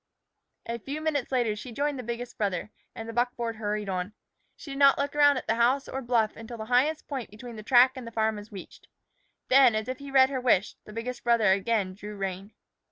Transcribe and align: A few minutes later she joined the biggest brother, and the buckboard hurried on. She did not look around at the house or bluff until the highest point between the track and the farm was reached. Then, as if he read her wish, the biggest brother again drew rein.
A 0.65 0.79
few 0.79 0.99
minutes 0.99 1.31
later 1.31 1.55
she 1.55 1.71
joined 1.71 1.99
the 1.99 2.03
biggest 2.03 2.35
brother, 2.35 2.71
and 2.95 3.07
the 3.07 3.13
buckboard 3.13 3.57
hurried 3.57 3.87
on. 3.87 4.13
She 4.55 4.71
did 4.71 4.79
not 4.79 4.97
look 4.97 5.15
around 5.15 5.37
at 5.37 5.45
the 5.45 5.53
house 5.53 5.87
or 5.87 6.01
bluff 6.01 6.35
until 6.35 6.57
the 6.57 6.65
highest 6.65 7.07
point 7.07 7.29
between 7.29 7.55
the 7.55 7.61
track 7.61 7.91
and 7.95 8.07
the 8.07 8.11
farm 8.11 8.37
was 8.37 8.51
reached. 8.51 8.87
Then, 9.49 9.75
as 9.75 9.87
if 9.87 9.99
he 9.99 10.09
read 10.09 10.31
her 10.31 10.41
wish, 10.41 10.75
the 10.85 10.91
biggest 10.91 11.23
brother 11.23 11.51
again 11.51 11.93
drew 11.93 12.15
rein. 12.15 12.53